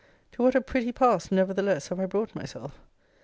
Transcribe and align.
To 0.31 0.41
what 0.41 0.55
a 0.55 0.61
pretty 0.61 0.91
pass, 0.91 1.29
nevertheless, 1.31 1.89
have 1.89 1.99
I 1.99 2.07
brought 2.07 2.33
myself! 2.33 2.81